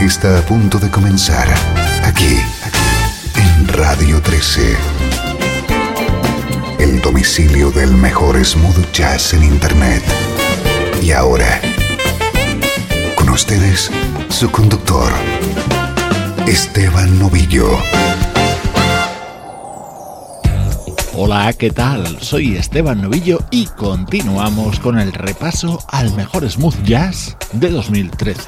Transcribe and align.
Está 0.00 0.38
a 0.38 0.42
punto 0.42 0.78
de 0.78 0.90
comenzar 0.90 1.48
aquí, 2.04 2.38
en 3.34 3.68
Radio 3.68 4.22
13. 4.22 4.76
El 6.78 7.00
domicilio 7.00 7.70
del 7.70 7.92
mejor 7.92 8.42
smooth 8.44 8.92
jazz 8.92 9.34
en 9.34 9.42
Internet. 9.42 10.02
Y 11.02 11.10
ahora, 11.10 11.60
con 13.16 13.28
ustedes, 13.30 13.90
su 14.28 14.50
conductor, 14.50 15.12
Esteban 16.46 17.18
Novillo. 17.18 17.68
Hola, 21.14 21.52
¿qué 21.54 21.70
tal? 21.70 22.18
Soy 22.20 22.56
Esteban 22.56 23.02
Novillo 23.02 23.40
y 23.50 23.66
continuamos 23.66 24.78
con 24.78 25.00
el 25.00 25.12
repaso 25.12 25.82
al 25.88 26.14
mejor 26.14 26.48
smooth 26.48 26.82
jazz 26.84 27.36
de 27.52 27.70
2013. 27.70 28.42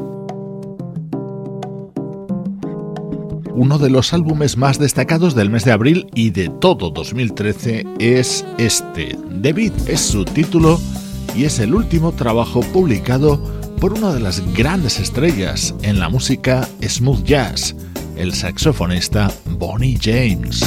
Uno 3.54 3.78
de 3.78 3.88
los 3.88 4.12
álbumes 4.12 4.58
más 4.58 4.78
destacados 4.78 5.34
del 5.34 5.48
mes 5.48 5.64
de 5.64 5.72
abril 5.72 6.08
y 6.14 6.28
de 6.28 6.50
todo 6.60 6.90
2013 6.90 7.86
es 7.98 8.44
este. 8.58 9.16
David 9.30 9.72
es 9.86 10.02
su 10.02 10.26
título 10.26 10.78
y 11.34 11.44
es 11.44 11.58
el 11.58 11.74
último 11.74 12.12
trabajo 12.12 12.60
publicado 12.60 13.40
por 13.80 13.94
una 13.94 14.12
de 14.12 14.20
las 14.20 14.42
grandes 14.52 15.00
estrellas 15.00 15.74
en 15.80 16.00
la 16.00 16.10
música 16.10 16.68
smooth 16.86 17.24
jazz, 17.24 17.74
el 18.14 18.34
saxofonista 18.34 19.32
Bonnie 19.46 19.98
James. 19.98 20.60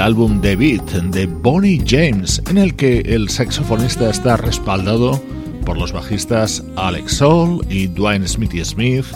Álbum 0.00 0.40
debut 0.40 0.82
de 0.90 1.26
Bonnie 1.26 1.82
James, 1.86 2.42
en 2.48 2.58
el 2.58 2.74
que 2.74 3.00
el 3.00 3.28
saxofonista 3.28 4.08
está 4.08 4.36
respaldado 4.36 5.22
por 5.66 5.76
los 5.76 5.92
bajistas 5.92 6.64
Alex 6.76 7.18
Soul 7.18 7.66
y 7.68 7.86
Dwayne 7.86 8.26
Smithy 8.26 8.64
Smith, 8.64 9.06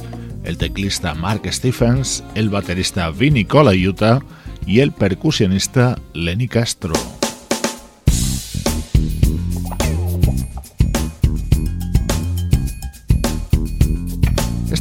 el 0.44 0.58
teclista 0.58 1.14
Mark 1.14 1.42
Stephens, 1.50 2.22
el 2.34 2.50
baterista 2.50 3.10
Vinny 3.10 3.44
Colaiuta 3.44 4.20
y 4.66 4.80
el 4.80 4.92
percusionista 4.92 5.98
Lenny 6.12 6.48
Castro. 6.48 6.94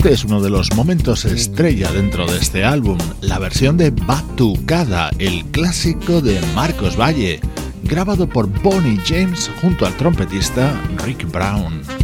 Este 0.04 0.16
es 0.16 0.26
uno 0.26 0.42
de 0.42 0.50
los 0.50 0.76
momentos 0.76 1.24
estrella 1.24 1.90
dentro 1.90 2.26
de 2.26 2.38
este 2.38 2.66
álbum, 2.66 2.98
la 3.22 3.40
versión 3.40 3.78
de 3.78 3.92
Batucada, 3.92 5.10
el 5.18 5.46
clásico 5.46 6.20
de 6.20 6.42
Marcos 6.54 7.00
Valle, 7.00 7.40
grabado 7.84 8.28
por 8.28 8.48
Bonnie 8.62 9.00
James 9.06 9.50
junto 9.62 9.86
al 9.86 9.96
trompetista 9.96 10.78
Rick 11.06 11.32
Brown. 11.32 12.03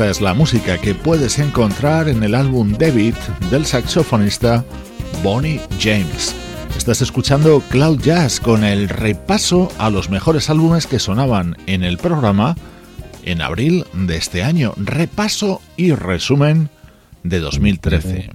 Esta 0.00 0.10
es 0.12 0.22
la 0.22 0.32
música 0.32 0.78
que 0.78 0.94
puedes 0.94 1.38
encontrar 1.38 2.08
en 2.08 2.22
el 2.22 2.34
álbum 2.34 2.72
Debit 2.72 3.16
del 3.50 3.66
saxofonista 3.66 4.64
Bonnie 5.22 5.60
James. 5.78 6.34
Estás 6.74 7.02
escuchando 7.02 7.62
Cloud 7.68 8.00
Jazz 8.00 8.40
con 8.40 8.64
el 8.64 8.88
repaso 8.88 9.70
a 9.76 9.90
los 9.90 10.08
mejores 10.08 10.48
álbumes 10.48 10.86
que 10.86 10.98
sonaban 10.98 11.54
en 11.66 11.84
el 11.84 11.98
programa 11.98 12.56
en 13.24 13.42
abril 13.42 13.84
de 13.92 14.16
este 14.16 14.42
año. 14.42 14.72
Repaso 14.78 15.60
y 15.76 15.92
resumen 15.92 16.70
de 17.22 17.40
2013. 17.40 18.30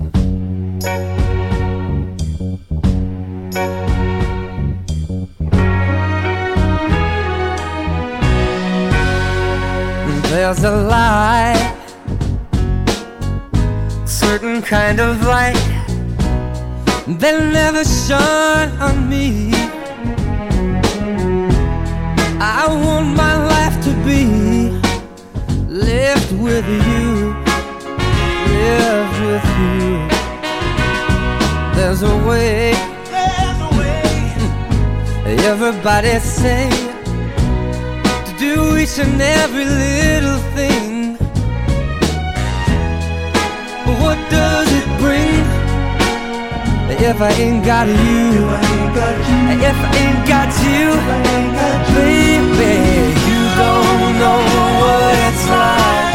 There's 10.35 10.65
a 10.65 10.75
light, 10.75 11.77
certain 14.05 14.61
kind 14.61 14.99
of 14.99 15.25
light 15.25 15.55
that 17.07 17.37
never 17.53 17.85
shone 17.85 18.69
on 18.81 19.09
me. 19.09 19.53
I 22.41 22.67
want 22.67 23.15
my 23.15 23.35
life 23.47 23.81
to 23.85 23.91
be 24.03 24.25
lived 25.69 26.33
with 26.43 26.67
you, 26.67 27.33
lived 28.59 29.19
with 29.29 29.47
you. 29.63 29.87
There's 31.75 32.03
a 32.03 32.15
way, 32.27 32.73
there's 33.09 33.59
a 33.61 33.71
way. 33.79 34.03
Everybody 35.47 36.19
say 36.19 36.84
each 38.85 38.99
and 38.99 39.19
every 39.21 39.65
little 39.65 40.39
thing. 40.55 41.17
But 43.85 43.95
what 44.03 44.17
does 44.29 44.69
it 44.79 44.87
bring 45.01 45.43
if 47.09 47.21
I 47.21 47.31
ain't 47.43 47.65
got 47.65 47.87
you? 47.87 48.45
If 49.69 49.77
I 49.87 49.91
ain't 50.03 50.23
got 50.27 50.51
you, 50.67 50.85
baby, 51.97 52.75
you 53.29 53.41
don't 53.61 54.13
know 54.21 54.39
what 54.81 55.13
it's 55.27 55.45
like. 55.57 56.13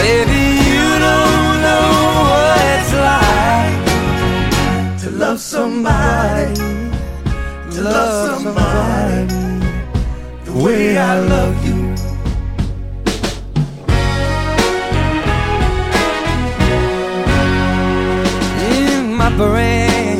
Baby, 0.00 0.44
you 0.70 0.86
don't 1.08 1.54
know 1.66 1.88
what 2.30 2.58
it's 2.76 2.92
like 3.10 3.78
to 5.02 5.08
love 5.10 5.40
somebody, 5.40 6.54
to 7.74 7.78
love 7.82 8.42
somebody 8.42 9.43
way 10.54 10.96
I 10.96 11.18
love 11.18 11.66
you. 11.66 11.74
In 18.70 19.14
my 19.14 19.30
brain, 19.36 20.18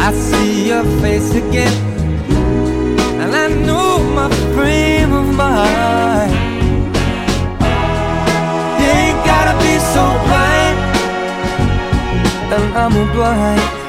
I 0.00 0.12
see 0.12 0.68
your 0.68 0.84
face 1.02 1.34
again, 1.34 1.76
and 3.20 3.34
I 3.34 3.48
know 3.48 3.98
my 4.14 4.28
frame 4.54 5.12
of 5.12 5.26
mind. 5.34 6.32
Ain't 8.80 9.20
gotta 9.26 9.54
be 9.58 9.74
so 9.94 10.04
blind, 10.26 10.78
and 12.54 12.64
I'm 12.74 13.12
blind. 13.12 13.81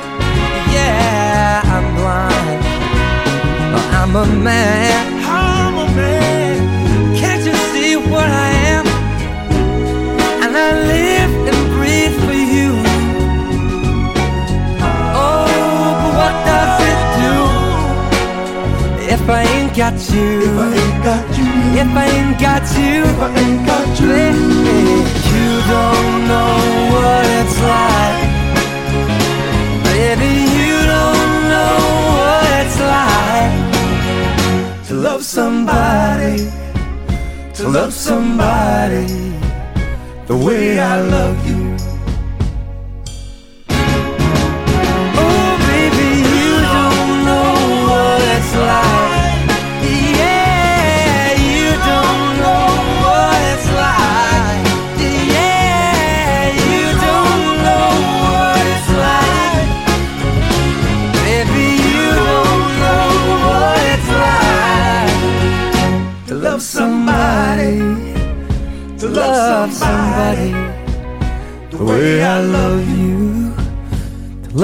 I'm 4.16 4.30
a 4.30 4.44
man. 4.44 5.24
I'm 5.26 5.74
a 5.76 5.96
man. 5.96 7.16
Can't 7.18 7.44
you 7.48 7.56
see 7.74 7.96
what 7.96 8.30
I 8.30 8.50
am? 8.76 8.86
And 10.44 10.56
I 10.56 10.70
live 10.94 11.32
and 11.50 11.60
breathe 11.74 12.16
for 12.24 12.38
you. 12.54 12.78
Oh, 15.18 15.50
but 16.00 16.12
what 16.20 16.36
does 16.46 16.78
it 16.92 17.02
do 17.24 17.34
if 19.16 19.24
I 19.28 19.42
ain't 19.56 19.74
got 19.76 19.98
you? 20.14 20.46
If 20.46 20.60
I 20.60 20.70
ain't 20.78 21.04
got 21.04 21.26
you. 21.36 21.50
If 21.82 21.90
I 21.98 22.06
ain't 22.06 22.38
got 22.40 22.66
you. 22.78 23.02
If 23.10 23.20
I 23.20 23.30
ain't 23.42 23.66
got 23.66 24.00
you. 24.00 24.30
You 25.34 25.50
don't 25.74 26.28
know 26.30 26.54
what 26.94 27.26
it's 27.42 27.58
like. 27.62 28.23
Love 35.04 35.26
somebody, 35.26 36.50
to 37.54 37.68
love 37.68 37.92
somebody 37.92 39.06
the 40.28 40.38
way 40.46 40.80
I 40.80 41.02
love 41.02 41.46
you. 41.46 41.53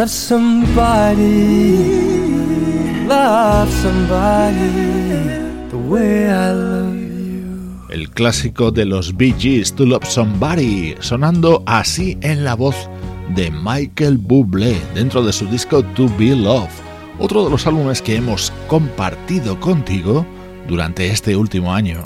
Love 0.09 0.15
somebody, 0.15 1.77
love 3.07 3.69
somebody. 3.83 5.29
El 7.89 8.09
clásico 8.09 8.71
de 8.71 8.85
los 8.85 9.15
Bee 9.15 9.35
Gees, 9.37 9.73
To 9.75 9.85
Love 9.85 10.05
Somebody, 10.05 10.95
sonando 10.99 11.61
así 11.67 12.17
en 12.21 12.43
la 12.43 12.55
voz 12.55 12.75
de 13.35 13.51
Michael 13.51 14.17
Bublé 14.17 14.81
dentro 14.95 15.21
de 15.23 15.31
su 15.31 15.45
disco 15.45 15.83
To 15.83 16.09
Be 16.17 16.35
Love, 16.35 16.71
otro 17.19 17.45
de 17.45 17.51
los 17.51 17.67
álbumes 17.67 18.01
que 18.01 18.15
hemos 18.15 18.51
compartido 18.67 19.59
contigo 19.59 20.25
durante 20.67 21.07
este 21.07 21.35
último 21.35 21.71
año. 21.71 22.03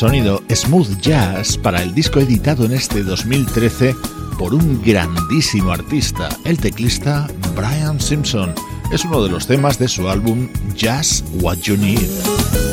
Sonido 0.00 0.42
smooth 0.48 0.98
jazz 1.02 1.58
para 1.58 1.82
el 1.82 1.94
disco 1.94 2.20
editado 2.20 2.64
en 2.64 2.72
este 2.72 3.02
2013 3.02 3.94
por 4.38 4.54
un 4.54 4.80
grandísimo 4.82 5.72
artista, 5.72 6.30
el 6.46 6.56
teclista 6.56 7.28
Brian 7.54 8.00
Simpson. 8.00 8.54
Es 8.94 9.04
uno 9.04 9.22
de 9.22 9.28
los 9.28 9.46
temas 9.46 9.78
de 9.78 9.88
su 9.88 10.08
álbum 10.08 10.48
Jazz 10.74 11.22
What 11.42 11.58
You 11.58 11.76
Need. 11.76 12.69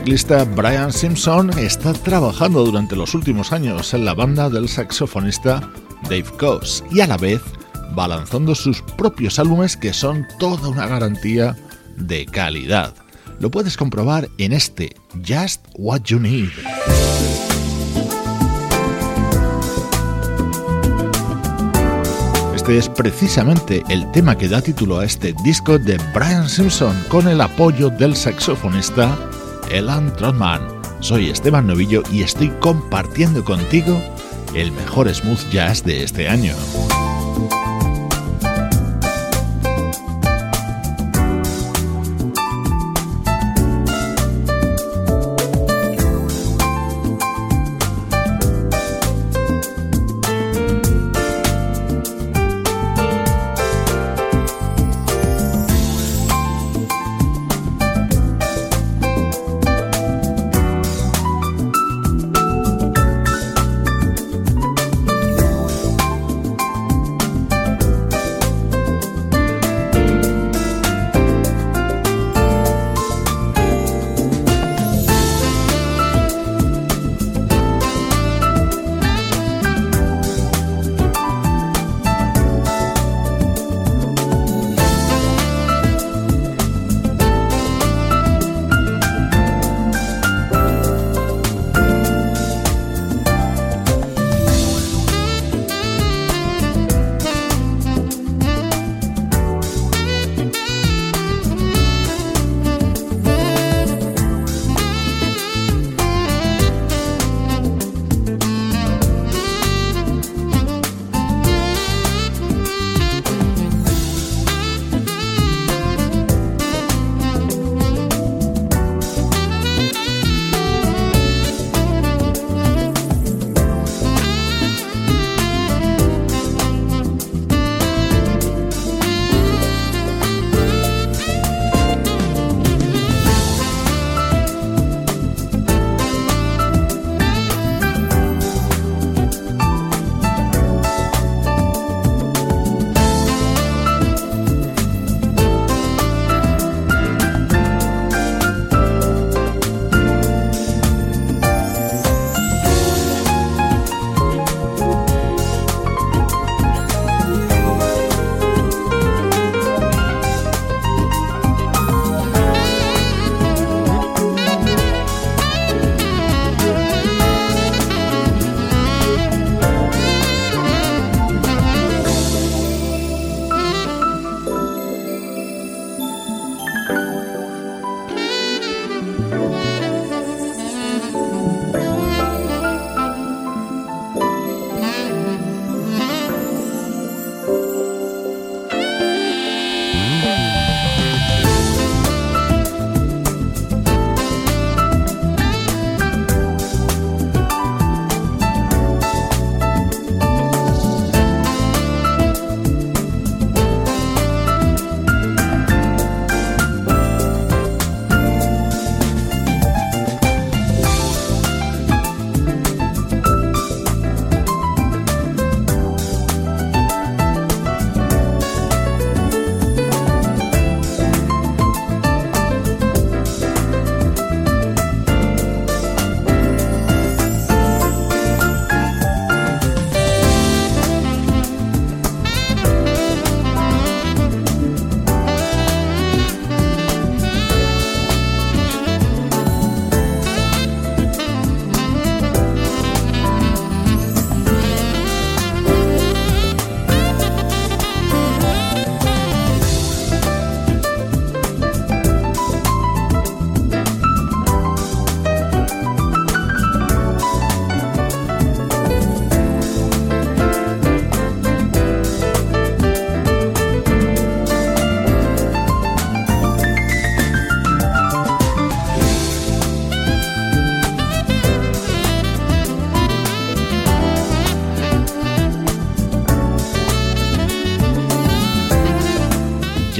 Teclista 0.00 0.44
Brian 0.44 0.90
Simpson 0.94 1.50
está 1.58 1.92
trabajando 1.92 2.64
durante 2.64 2.96
los 2.96 3.14
últimos 3.14 3.52
años 3.52 3.92
en 3.92 4.06
la 4.06 4.14
banda 4.14 4.48
del 4.48 4.66
saxofonista 4.66 5.60
Dave 6.04 6.24
Coase 6.38 6.82
y 6.90 7.00
a 7.00 7.06
la 7.06 7.18
vez 7.18 7.42
va 7.98 8.08
lanzando 8.08 8.54
sus 8.54 8.80
propios 8.80 9.38
álbumes 9.38 9.76
que 9.76 9.92
son 9.92 10.26
toda 10.38 10.68
una 10.68 10.86
garantía 10.86 11.54
de 11.98 12.24
calidad. 12.24 12.94
Lo 13.40 13.50
puedes 13.50 13.76
comprobar 13.76 14.30
en 14.38 14.54
este 14.54 14.96
Just 15.16 15.66
What 15.74 16.04
You 16.04 16.18
Need. 16.18 16.48
Este 22.54 22.78
es 22.78 22.88
precisamente 22.88 23.82
el 23.90 24.10
tema 24.12 24.38
que 24.38 24.48
da 24.48 24.62
título 24.62 24.98
a 24.98 25.04
este 25.04 25.34
disco 25.44 25.78
de 25.78 25.98
Brian 26.14 26.48
Simpson 26.48 26.96
con 27.10 27.28
el 27.28 27.42
apoyo 27.42 27.90
del 27.90 28.16
saxofonista 28.16 29.18
Elan 29.70 30.12
Trotman. 30.16 30.60
Soy 31.00 31.30
Esteban 31.30 31.68
Novillo 31.68 32.02
y 32.10 32.22
estoy 32.22 32.48
compartiendo 32.60 33.44
contigo 33.44 34.00
el 34.54 34.72
mejor 34.72 35.12
smooth 35.14 35.48
jazz 35.50 35.84
de 35.84 36.02
este 36.02 36.28
año. 36.28 36.54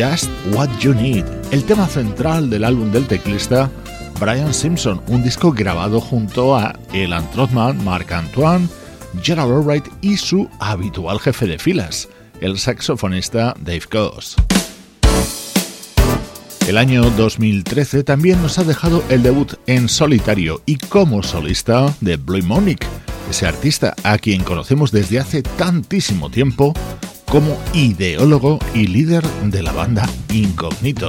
Just 0.00 0.30
What 0.54 0.70
You 0.78 0.94
Need, 0.94 1.26
el 1.50 1.62
tema 1.64 1.86
central 1.86 2.48
del 2.48 2.64
álbum 2.64 2.90
del 2.90 3.06
teclista 3.06 3.70
Brian 4.18 4.54
Simpson, 4.54 5.02
un 5.08 5.22
disco 5.22 5.52
grabado 5.52 6.00
junto 6.00 6.56
a 6.56 6.74
Elan 6.94 7.30
Trotman, 7.32 7.84
Marc 7.84 8.10
Antoine, 8.10 8.66
Gerald 9.22 9.52
Albright 9.52 9.84
y 10.00 10.16
su 10.16 10.48
habitual 10.58 11.20
jefe 11.20 11.46
de 11.46 11.58
filas, 11.58 12.08
el 12.40 12.58
saxofonista 12.58 13.54
Dave 13.60 13.82
Coase. 13.90 14.36
El 16.66 16.78
año 16.78 17.02
2013 17.10 18.02
también 18.02 18.40
nos 18.40 18.58
ha 18.58 18.64
dejado 18.64 19.04
el 19.10 19.22
debut 19.22 19.52
en 19.66 19.90
solitario 19.90 20.62
y 20.64 20.78
como 20.78 21.22
solista 21.22 21.94
de 22.00 22.16
Blue 22.16 22.42
Monic, 22.42 22.86
ese 23.28 23.46
artista 23.46 23.94
a 24.02 24.16
quien 24.16 24.44
conocemos 24.44 24.92
desde 24.92 25.18
hace 25.18 25.42
tantísimo 25.42 26.30
tiempo 26.30 26.72
como 27.30 27.56
ideólogo 27.72 28.58
y 28.74 28.88
líder 28.88 29.24
de 29.44 29.62
la 29.62 29.72
banda 29.72 30.08
Incognito. 30.32 31.08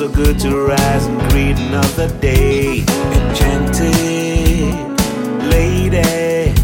so 0.00 0.08
good 0.08 0.38
to 0.38 0.56
rise 0.56 1.04
and 1.04 1.20
greet 1.30 1.58
another 1.58 2.08
day. 2.20 2.78
Enchanted 3.18 3.84
lady, 5.52 6.54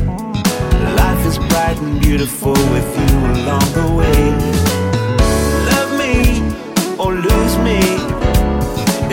life 0.96 1.26
is 1.26 1.36
bright 1.50 1.76
and 1.82 2.00
beautiful 2.00 2.54
with 2.54 2.90
you 2.98 3.16
along 3.36 3.66
the 3.78 3.88
way. 3.98 4.22
Love 5.70 5.92
me 6.00 6.16
or 6.98 7.12
lose 7.12 7.58
me 7.58 7.80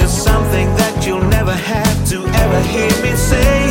is 0.01 0.09
something 0.09 0.67
that 0.77 1.03
you'll 1.05 1.29
never 1.37 1.51
have 1.53 2.07
to 2.07 2.25
ever 2.25 2.61
hear 2.61 2.91
me 3.03 3.17
say. 3.17 3.62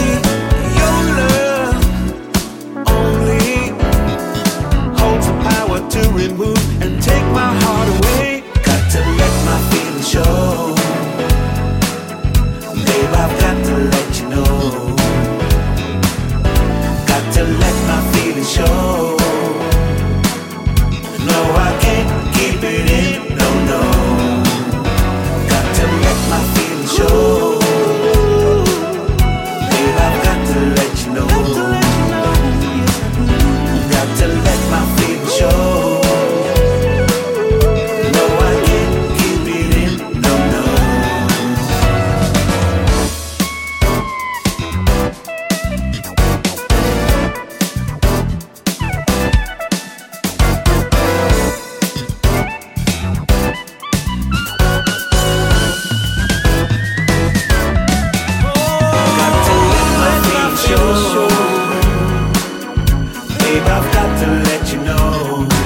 to 64.20 64.26
let 64.26 64.72
you 64.72 64.82
know. 64.82 65.61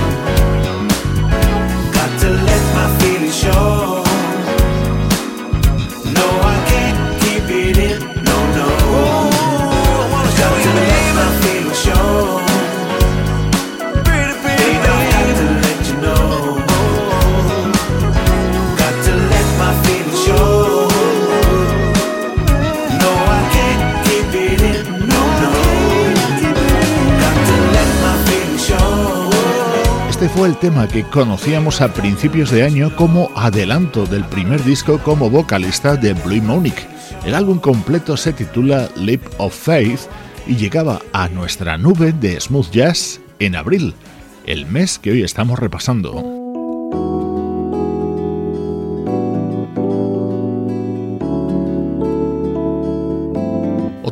Tema 30.61 30.87
que 30.87 31.03
conocíamos 31.03 31.81
a 31.81 31.92
principios 31.92 32.51
de 32.51 32.62
año 32.62 32.94
como 32.94 33.31
adelanto 33.35 34.05
del 34.07 34.25
primer 34.25 34.62
disco 34.62 34.99
como 34.99 35.31
vocalista 35.31 35.96
de 35.96 36.12
Blue 36.12 36.42
Monique. 36.42 36.87
El 37.25 37.35
álbum 37.35 37.59
completo 37.59 38.16
se 38.16 38.33
titula 38.33 38.88
Leap 38.96 39.22
of 39.38 39.55
Faith 39.55 40.01
y 40.46 40.57
llegaba 40.57 41.01
a 41.12 41.29
nuestra 41.29 41.79
nube 41.79 42.12
de 42.12 42.38
smooth 42.38 42.70
jazz 42.70 43.20
en 43.38 43.57
abril, 43.57 43.94
el 44.46 44.66
mes 44.66 44.99
que 44.99 45.11
hoy 45.11 45.22
estamos 45.22 45.59
repasando. 45.59 46.36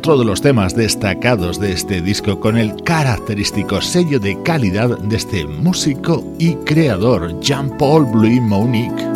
Otro 0.05 0.19
de 0.19 0.25
los 0.25 0.39
temas 0.39 0.75
destacados 0.75 1.59
de 1.59 1.71
este 1.71 1.99
disco 1.99 2.39
con 2.39 2.57
el 2.57 2.75
característico 2.83 3.81
sello 3.81 4.19
de 4.19 4.39
calidad 4.43 4.99
de 4.99 5.15
este 5.15 5.47
músico 5.47 6.23
y 6.37 6.53
creador 6.57 7.39
Jean-Paul 7.39 8.05
Blue 8.11 8.39
Monique. 8.39 9.14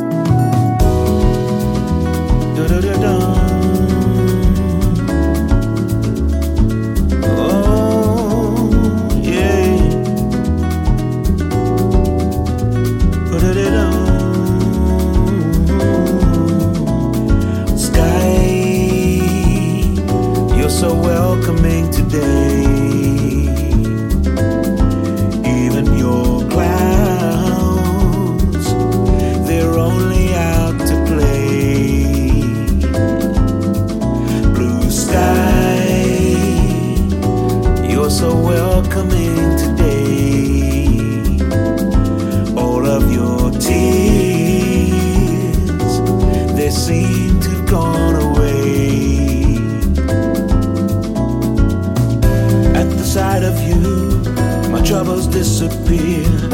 Here 55.33 56.49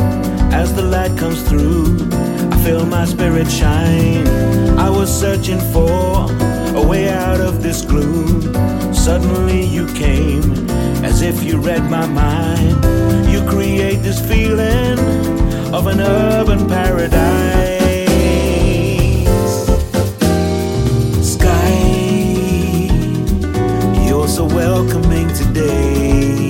as 0.51 0.73
the 0.73 0.81
light 0.81 1.17
comes 1.17 1.41
through. 1.47 1.97
I 2.51 2.63
feel 2.63 2.85
my 2.85 3.05
spirit 3.05 3.49
shine. 3.49 4.27
I 4.77 4.89
was 4.89 5.09
searching 5.09 5.59
for 5.73 6.27
a 6.75 6.85
way 6.85 7.09
out 7.09 7.39
of 7.39 7.61
this 7.61 7.81
gloom. 7.83 8.41
Suddenly 8.93 9.65
you 9.65 9.85
came 9.93 10.69
as 11.03 11.21
if 11.21 11.43
you 11.43 11.57
read 11.57 11.83
my 11.89 12.05
mind. 12.05 12.75
You 13.31 13.41
create 13.47 14.01
this 14.01 14.19
feeling 14.19 14.99
of 15.73 15.87
an 15.87 15.99
urban 15.99 16.67
paradise. 16.67 17.75
Sky, 21.33 21.71
you're 24.07 24.27
so 24.27 24.45
welcoming 24.45 25.27
today. 25.33 26.44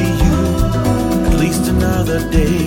See 0.00 0.12
you 0.24 0.38
at 1.28 1.34
least 1.44 1.64
another 1.68 2.18
day. 2.30 2.60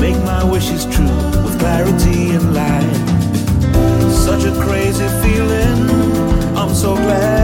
Make 0.00 0.18
my 0.32 0.42
wishes 0.44 0.84
true 0.94 1.20
with 1.44 1.58
clarity 1.58 2.20
and 2.36 2.46
light. 2.54 2.96
Such 4.26 4.44
a 4.44 4.54
crazy 4.64 5.08
feeling. 5.22 5.78
I'm 6.56 6.72
so 6.74 6.94
glad 6.94 7.35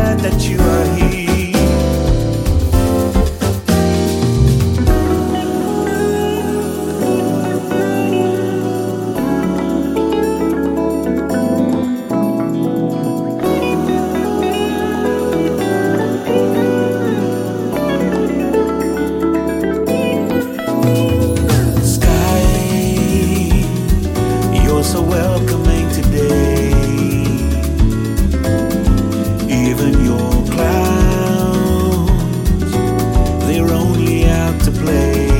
out 34.53 34.61
to 34.65 34.71
play. 34.71 35.32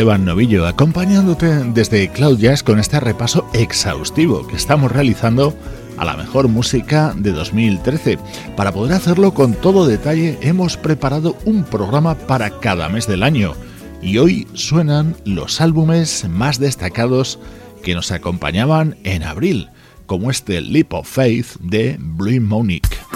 Esteban 0.00 0.24
Novillo, 0.24 0.66
acompañándote 0.66 1.46
desde 1.74 2.08
Cloud 2.08 2.38
Jazz 2.38 2.62
con 2.62 2.78
este 2.78 2.98
repaso 3.00 3.46
exhaustivo 3.52 4.46
que 4.46 4.56
estamos 4.56 4.90
realizando 4.90 5.54
a 5.98 6.06
la 6.06 6.16
mejor 6.16 6.48
música 6.48 7.12
de 7.14 7.32
2013. 7.32 8.18
Para 8.56 8.72
poder 8.72 8.94
hacerlo 8.94 9.34
con 9.34 9.52
todo 9.52 9.86
detalle, 9.86 10.38
hemos 10.40 10.78
preparado 10.78 11.36
un 11.44 11.64
programa 11.64 12.14
para 12.14 12.48
cada 12.60 12.88
mes 12.88 13.06
del 13.06 13.22
año 13.22 13.52
y 14.00 14.16
hoy 14.16 14.48
suenan 14.54 15.16
los 15.26 15.60
álbumes 15.60 16.26
más 16.30 16.58
destacados 16.58 17.38
que 17.82 17.94
nos 17.94 18.10
acompañaban 18.10 18.96
en 19.04 19.22
abril, 19.22 19.68
como 20.06 20.30
este 20.30 20.62
Leap 20.62 20.94
of 20.94 21.06
Faith 21.06 21.58
de 21.60 21.98
Blue 22.00 22.40
Monique. 22.40 23.09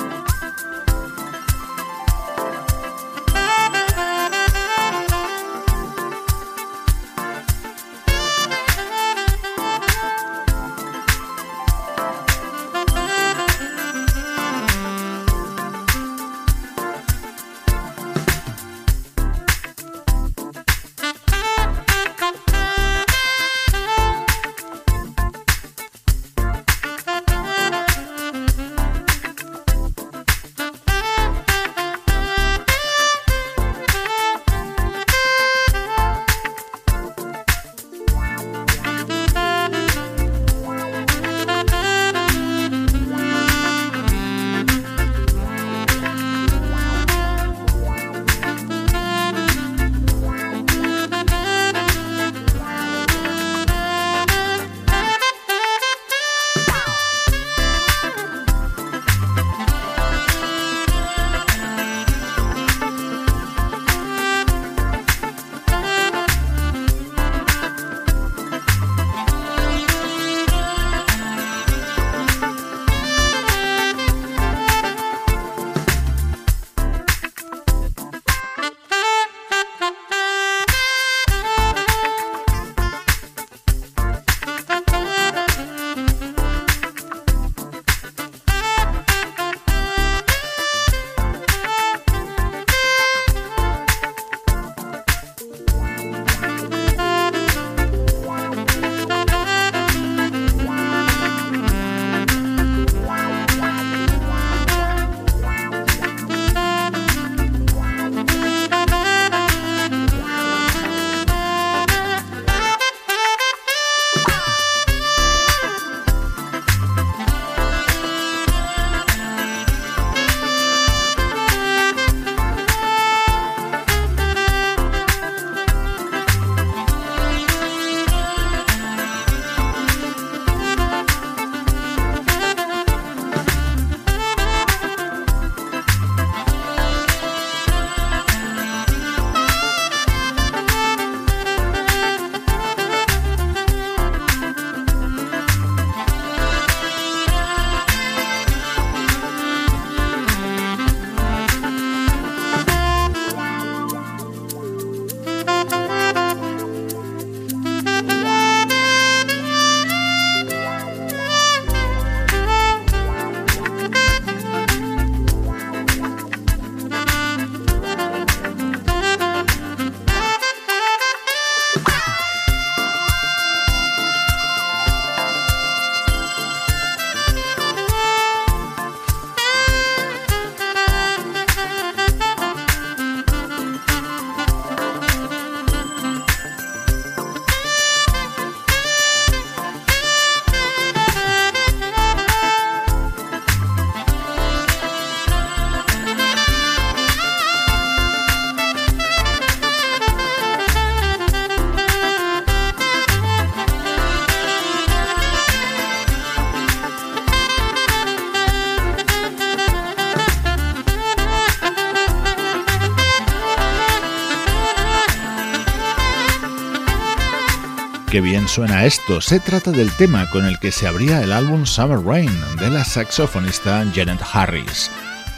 Qué 218.14 218.20
bien 218.20 218.46
suena 218.46 218.84
esto. 218.84 219.20
Se 219.20 219.40
trata 219.40 219.72
del 219.72 219.90
tema 219.90 220.30
con 220.30 220.46
el 220.46 220.60
que 220.60 220.70
se 220.70 220.86
abría 220.86 221.20
el 221.20 221.32
álbum 221.32 221.66
Summer 221.66 221.98
Rain 221.98 222.30
de 222.60 222.70
la 222.70 222.84
saxofonista 222.84 223.84
Janet 223.92 224.20
Harris. 224.32 224.88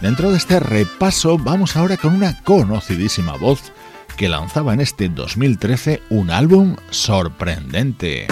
Dentro 0.02 0.30
de 0.30 0.36
este 0.36 0.60
repaso 0.60 1.38
vamos 1.38 1.74
ahora 1.74 1.96
con 1.96 2.14
una 2.14 2.38
conocidísima 2.42 3.34
voz 3.38 3.72
que 4.18 4.28
lanzaba 4.28 4.74
en 4.74 4.82
este 4.82 5.08
2013 5.08 6.02
un 6.10 6.30
álbum 6.30 6.76
sorprendente. 6.90 8.26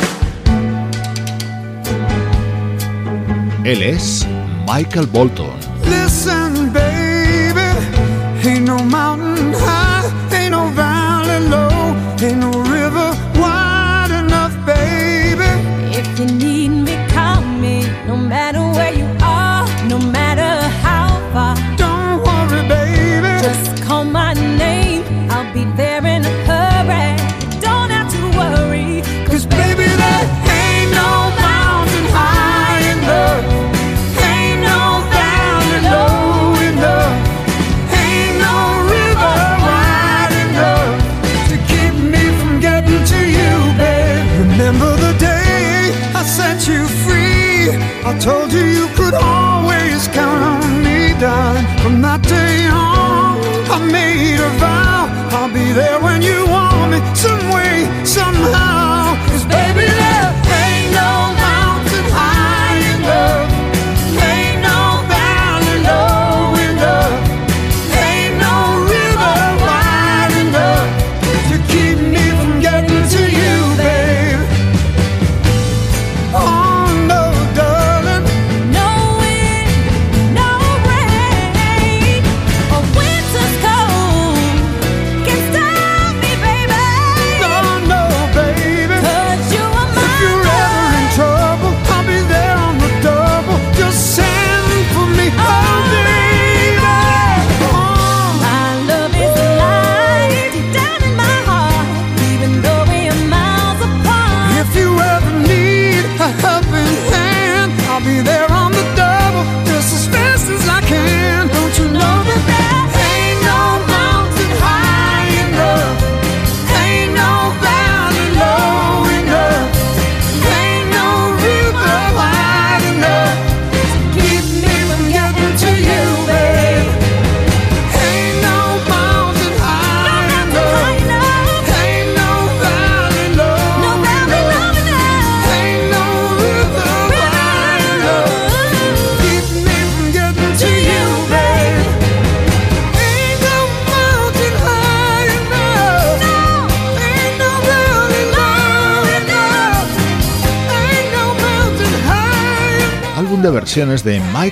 Él 3.64 3.80
es 3.80 4.26
Michael 4.68 5.06
Bolton. 5.06 5.58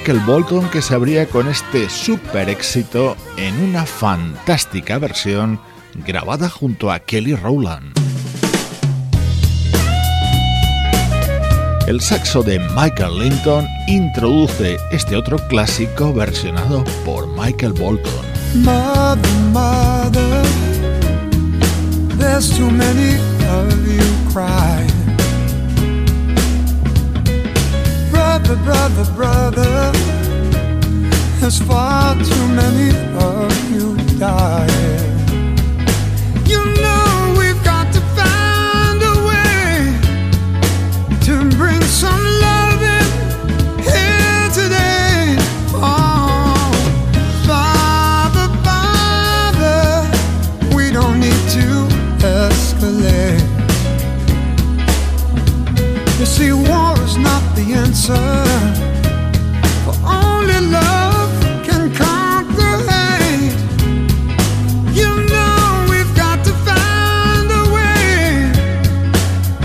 Michael 0.02 0.26
Bolton 0.26 0.68
que 0.70 0.82
se 0.82 0.96
abría 0.96 1.26
con 1.28 1.46
este 1.46 1.88
super 1.88 2.48
éxito 2.48 3.16
en 3.36 3.54
una 3.62 3.86
fantástica 3.86 4.98
versión 4.98 5.60
grabada 5.94 6.48
junto 6.48 6.90
a 6.90 6.98
Kelly 6.98 7.36
Rowland. 7.36 7.96
El 11.86 12.00
saxo 12.00 12.42
de 12.42 12.58
Michael 12.74 13.16
Linton 13.16 13.64
introduce 13.86 14.76
este 14.90 15.14
otro 15.14 15.38
clásico 15.46 16.12
versionado 16.12 16.82
por 17.04 17.28
Michael 17.38 17.72
Bolton. 17.72 18.26
brother, 28.56 28.64
brother, 28.64 29.12
brother. 29.14 29.92
There's 31.40 31.58
far 31.62 32.14
too 32.14 32.48
many 32.48 32.90
of 33.16 33.72
you 33.72 33.96
dying. 34.18 35.28
You 36.46 36.64
know. 36.82 37.01
For 58.04 59.94
only 60.04 60.58
love 60.72 61.30
can 61.62 61.94
conquer 61.94 62.76
hate. 62.90 63.54
You 64.92 65.10
know 65.30 65.86
we've 65.88 66.12
got 66.16 66.44
to 66.44 66.52
find 66.66 67.48
a 67.48 67.64
way 67.76 68.50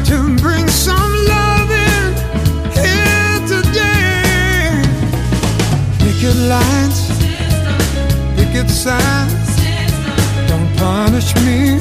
to 0.06 0.36
bring 0.40 0.68
some 0.68 1.14
love 1.34 1.72
in 1.72 2.14
here 2.78 3.40
today. 3.48 4.84
Picket 5.98 6.38
lines, 6.54 7.10
picket 8.36 8.70
signs. 8.70 9.50
Don't 10.48 10.70
punish 10.78 11.34
me 11.38 11.80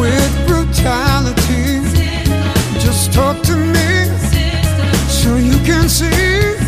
with 0.00 0.46
brutality. 0.46 1.82
Just 2.80 3.12
talk 3.12 3.42
to 3.42 3.54
me 3.54 3.99
can 5.64 5.88
see. 5.88 6.59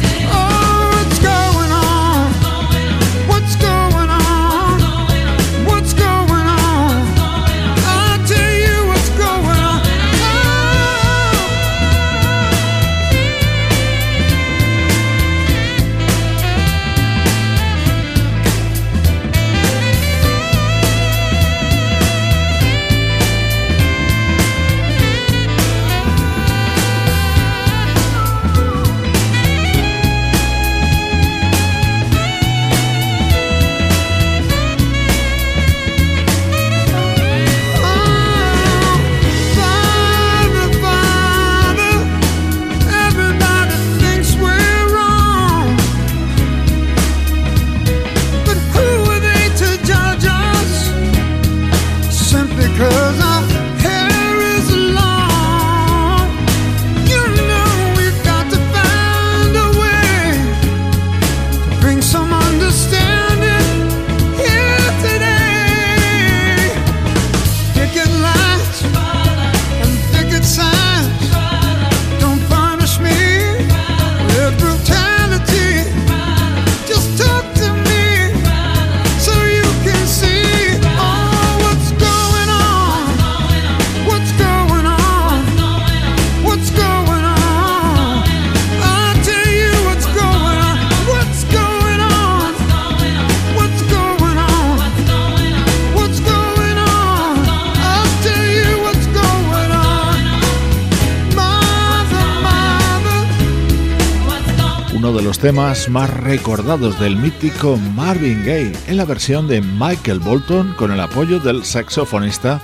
Más 105.53 106.11
recordados 106.11 106.99
del 106.99 107.17
mítico 107.17 107.77
Marvin 107.77 108.43
Gaye 108.45 108.73
en 108.87 108.97
la 108.97 109.05
versión 109.05 109.49
de 109.49 109.61
Michael 109.61 110.19
Bolton 110.21 110.73
con 110.79 110.91
el 110.93 111.01
apoyo 111.01 111.41
del 111.41 111.65
saxofonista 111.65 112.61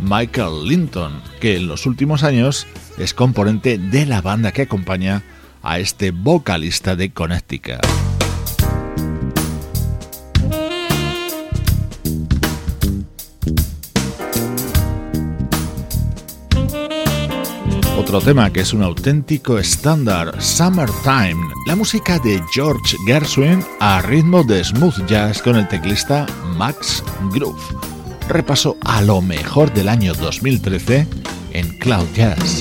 Michael 0.00 0.64
Linton, 0.66 1.20
que 1.40 1.56
en 1.56 1.66
los 1.66 1.84
últimos 1.84 2.22
años 2.22 2.66
es 2.98 3.12
componente 3.12 3.76
de 3.76 4.06
la 4.06 4.22
banda 4.22 4.52
que 4.52 4.62
acompaña 4.62 5.22
a 5.62 5.80
este 5.80 6.12
vocalista 6.12 6.96
de 6.96 7.10
Connecticut. 7.12 7.99
Otro 18.10 18.22
tema 18.22 18.52
que 18.52 18.62
es 18.62 18.72
un 18.72 18.82
auténtico 18.82 19.56
estándar, 19.60 20.34
Summertime, 20.42 21.54
la 21.68 21.76
música 21.76 22.18
de 22.18 22.42
George 22.52 22.96
Gershwin 23.06 23.64
a 23.78 24.02
ritmo 24.02 24.42
de 24.42 24.64
smooth 24.64 25.06
jazz 25.06 25.40
con 25.40 25.54
el 25.54 25.68
teclista 25.68 26.26
Max 26.56 27.04
Groove. 27.32 27.62
Repaso 28.28 28.76
a 28.84 29.00
lo 29.02 29.22
mejor 29.22 29.72
del 29.72 29.88
año 29.88 30.12
2013 30.14 31.06
en 31.52 31.78
Cloud 31.78 32.08
Jazz. 32.12 32.60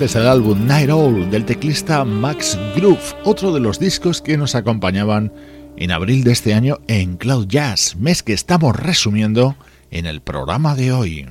Este 0.00 0.18
es 0.18 0.24
el 0.24 0.28
álbum 0.28 0.66
Night 0.66 0.88
Owl 0.88 1.30
del 1.30 1.44
teclista 1.44 2.06
Max 2.06 2.58
Groove, 2.74 3.16
otro 3.22 3.52
de 3.52 3.60
los 3.60 3.78
discos 3.78 4.22
que 4.22 4.38
nos 4.38 4.54
acompañaban 4.54 5.30
en 5.76 5.90
abril 5.90 6.24
de 6.24 6.32
este 6.32 6.54
año 6.54 6.78
en 6.88 7.18
Cloud 7.18 7.48
Jazz, 7.48 7.96
mes 7.96 8.22
que 8.22 8.32
estamos 8.32 8.74
resumiendo 8.74 9.56
en 9.90 10.06
el 10.06 10.22
programa 10.22 10.74
de 10.74 10.92
hoy. 10.92 11.26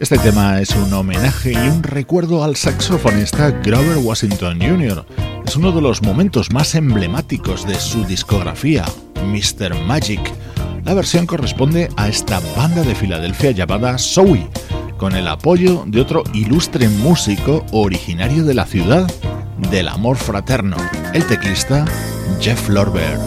Este 0.00 0.18
tema 0.18 0.60
es 0.60 0.70
un 0.70 0.92
homenaje 0.92 1.52
y 1.52 1.68
un 1.68 1.84
recuerdo 1.84 2.42
al 2.42 2.56
saxofonista 2.56 3.52
Grover 3.52 3.98
Washington 3.98 4.58
Jr. 4.60 5.06
Es 5.46 5.54
uno 5.54 5.70
de 5.70 5.80
los 5.80 6.02
momentos 6.02 6.50
más 6.50 6.74
emblemáticos 6.74 7.64
de 7.68 7.76
su 7.76 8.04
discografía, 8.04 8.84
Mr. 9.24 9.76
Magic. 9.86 10.35
La 10.86 10.94
versión 10.94 11.26
corresponde 11.26 11.88
a 11.96 12.06
esta 12.06 12.40
banda 12.56 12.82
de 12.82 12.94
Filadelfia 12.94 13.50
llamada 13.50 13.98
Zoe, 13.98 14.48
con 14.96 15.16
el 15.16 15.26
apoyo 15.26 15.82
de 15.84 16.00
otro 16.00 16.22
ilustre 16.32 16.88
músico 16.88 17.66
originario 17.72 18.44
de 18.44 18.54
la 18.54 18.66
ciudad 18.66 19.04
del 19.72 19.88
amor 19.88 20.16
fraterno, 20.16 20.76
el 21.12 21.26
teclista 21.26 21.84
Jeff 22.40 22.68
Lorber. 22.68 23.18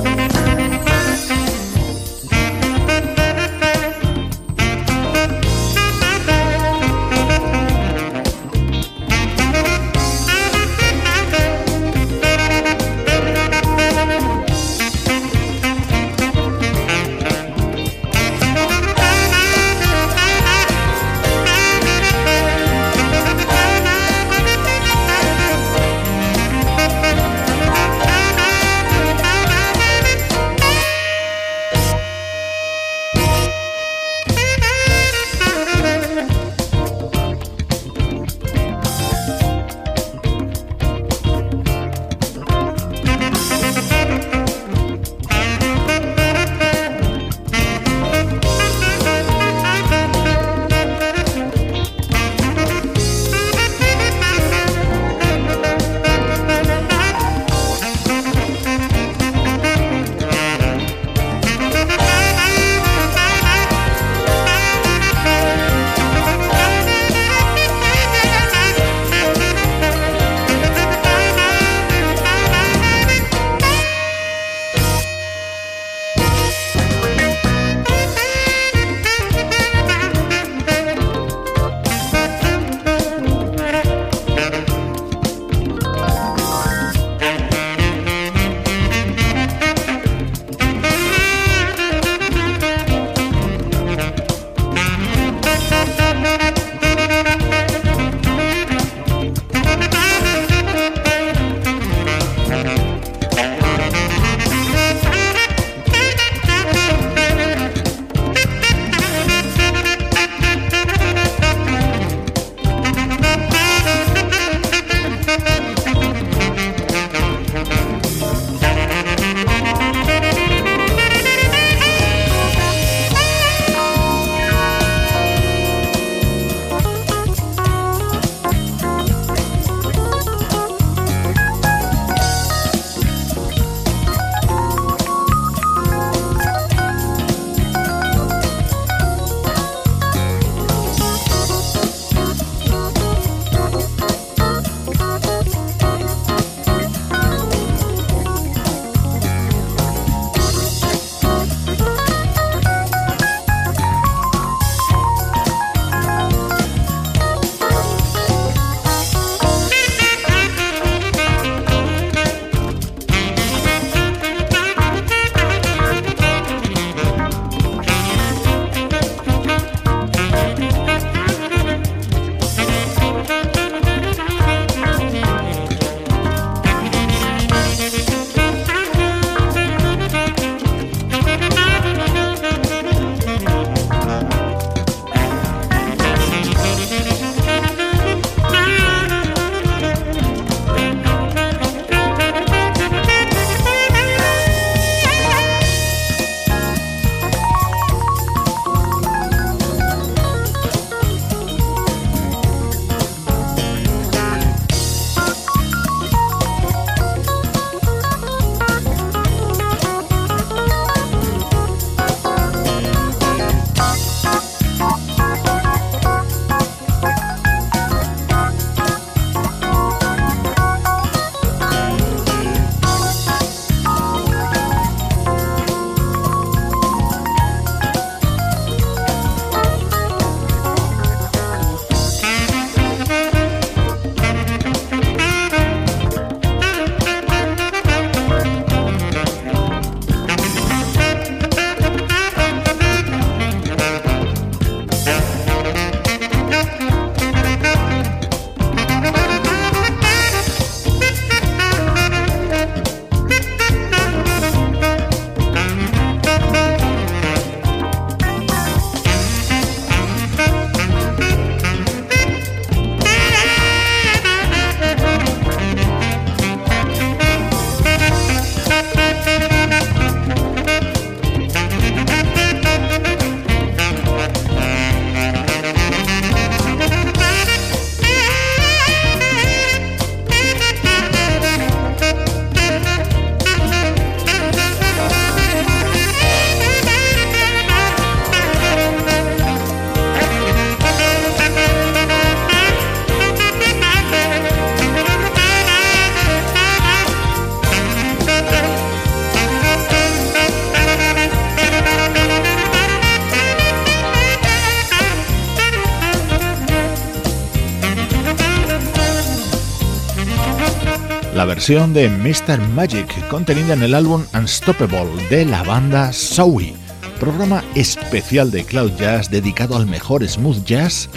De 311.70 312.10
Mr. 312.10 312.60
Magic 312.74 313.28
contenida 313.28 313.76
en 313.76 313.84
el 313.84 313.94
álbum 313.94 314.26
Unstoppable 314.34 315.24
de 315.30 315.46
la 315.46 315.62
banda 315.62 316.12
Zowie, 316.12 316.74
programa 317.20 317.64
especial 317.76 318.50
de 318.50 318.64
Cloud 318.64 318.94
Jazz 318.98 319.30
dedicado 319.30 319.76
al 319.76 319.86
mejor 319.86 320.28
smooth 320.28 320.66
jazz 320.66 321.10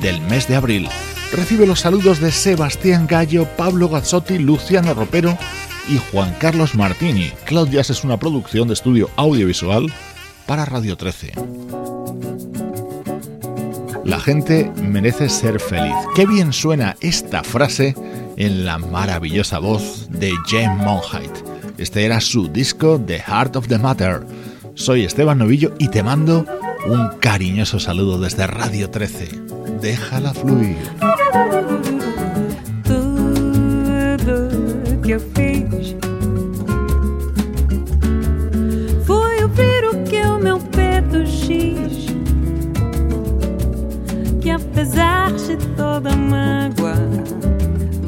del 0.00 0.18
mes 0.22 0.48
de 0.48 0.56
abril. 0.56 0.88
Recibe 1.34 1.66
los 1.66 1.80
saludos 1.80 2.18
de 2.18 2.32
Sebastián 2.32 3.06
Gallo, 3.06 3.46
Pablo 3.58 3.90
Gazzotti, 3.90 4.38
Luciano 4.38 4.94
Ropero 4.94 5.36
y 5.86 5.98
Juan 6.10 6.34
Carlos 6.40 6.74
Martini. 6.74 7.30
Cloud 7.44 7.68
Jazz 7.68 7.90
es 7.90 8.02
una 8.02 8.16
producción 8.16 8.68
de 8.68 8.74
estudio 8.74 9.10
audiovisual 9.16 9.92
para 10.46 10.64
Radio 10.64 10.96
13. 10.96 11.32
La 14.02 14.18
gente 14.18 14.72
merece 14.82 15.28
ser 15.28 15.60
feliz. 15.60 15.94
Qué 16.16 16.24
bien 16.24 16.54
suena 16.54 16.96
esta 17.02 17.44
frase 17.44 17.94
en 18.40 18.64
la 18.64 18.78
maravillosa 18.78 19.58
voz 19.58 20.08
de 20.08 20.32
James 20.46 20.78
Monheit. 20.78 21.30
Este 21.76 22.06
era 22.06 22.22
su 22.22 22.48
disco 22.48 22.98
The 22.98 23.18
Heart 23.18 23.56
of 23.56 23.68
the 23.68 23.78
Matter. 23.78 24.22
Soy 24.74 25.04
Esteban 25.04 25.38
Novillo 25.38 25.74
y 25.78 25.88
te 25.88 26.02
mando 26.02 26.46
un 26.86 27.10
cariñoso 27.20 27.78
saludo 27.78 28.18
desde 28.18 28.46
Radio 28.46 28.88
13. 28.88 29.28
Déjala 29.82 30.32
fluir. 30.32 30.78
Que. 35.02 35.20
Que 44.40 44.52
apesar 44.52 45.32
de 45.32 45.56
toda 45.76 46.16
mágoa, 46.16 46.96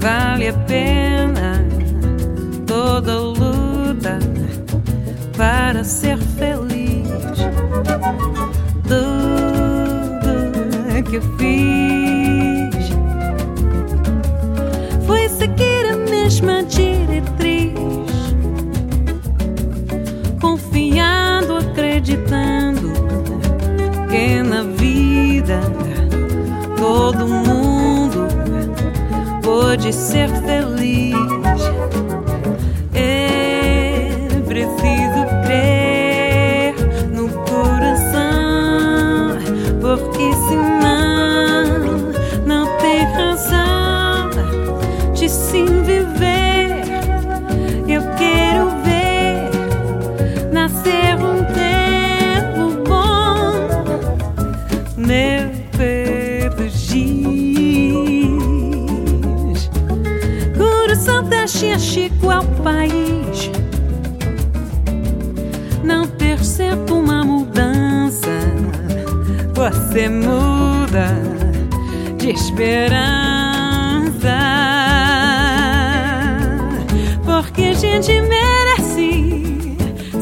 vale 0.02 0.48
a 0.48 0.52
pena 0.52 1.64
toda 2.66 3.20
luta 3.20 4.18
para 5.36 5.84
ser 5.84 6.18
feliz. 6.18 7.06
Tudo 8.88 9.92
que 11.08 11.16
eu 11.16 11.22
fiz 11.38 12.90
foi 15.06 15.28
seguir 15.28 15.92
a 15.92 15.96
mesma 16.10 16.64
diretriz, 16.64 17.72
confiando, 20.40 21.58
acreditando 21.58 22.92
que 24.10 24.42
na 24.42 24.62
vida 24.64 25.60
todo 26.76 27.28
mundo 27.28 27.51
pode 29.72 29.90
ser 29.90 30.28
feliz. 30.42 31.31
País. 62.62 63.50
Não 65.84 66.06
ter 66.06 66.38
certo 66.44 66.94
uma 66.94 67.24
mudança, 67.24 68.30
você 69.54 70.08
muda 70.08 71.08
de 72.16 72.30
esperança. 72.30 73.02
Porque 77.24 77.62
a 77.64 77.74
gente 77.74 78.12
merece 78.22 79.76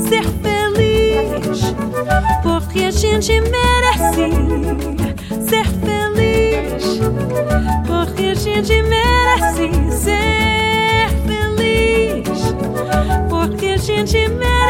ser 0.09 0.24
feliz. 0.43 1.74
Porque 2.43 2.84
a 2.84 2.91
gente 2.91 3.41
merece 3.41 4.30
ser 5.49 5.66
feliz. 5.66 7.01
Porque 7.86 8.24
a 8.24 8.34
gente 8.34 8.82
merece 8.82 9.19
Porque 14.01 14.16
a 14.16 14.20
gente 14.22 14.69